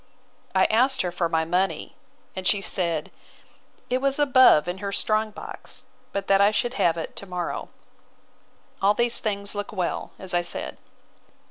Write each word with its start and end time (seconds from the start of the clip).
I 0.55 0.65
asked 0.71 1.03
her 1.03 1.11
for 1.11 1.29
my 1.29 1.45
money; 1.45 1.95
and 2.35 2.47
she 2.47 2.59
said, 2.59 3.11
it 3.87 4.01
was 4.01 4.17
above 4.17 4.67
in 4.67 4.79
her 4.79 4.91
strong 4.91 5.29
box, 5.29 5.85
but 6.11 6.25
that 6.25 6.41
I 6.41 6.49
should 6.49 6.73
have 6.73 6.97
it 6.97 7.15
to 7.17 7.27
morrow. 7.27 7.69
All 8.81 8.95
these 8.95 9.19
things 9.19 9.53
look 9.53 9.71
well, 9.71 10.09
as 10.17 10.33
I 10.33 10.41
said. 10.41 10.79